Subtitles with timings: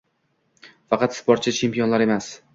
[0.95, 2.33] Faqat sportchi chempionlar emas